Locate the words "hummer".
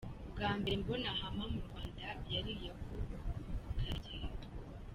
1.19-1.47